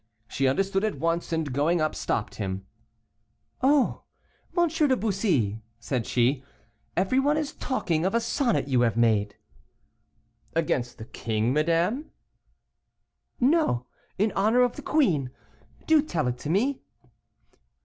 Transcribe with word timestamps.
She 0.27 0.47
understood 0.47 0.83
at 0.83 0.97
once, 0.99 1.31
and 1.31 1.53
going 1.53 1.79
up, 1.79 1.93
stopped 1.93 2.33
him. 2.41 2.65
"Oh! 3.61 4.01
M. 4.57 4.67
de 4.67 4.97
Bussy," 4.97 5.61
said 5.77 6.07
she, 6.07 6.43
"everyone 6.97 7.37
is 7.37 7.53
talking 7.53 8.03
of 8.03 8.15
a 8.15 8.19
sonnet 8.19 8.67
you 8.67 8.81
have 8.81 8.97
made." 8.97 9.35
"Against 10.55 10.97
the 10.97 11.05
king, 11.05 11.53
madame?" 11.53 12.09
"No, 13.39 13.85
in 14.17 14.31
honor 14.31 14.63
of 14.63 14.75
the 14.75 14.81
queen; 14.81 15.29
do 15.85 16.01
tell 16.01 16.27
it 16.27 16.39
to 16.39 16.49
me." 16.49 16.81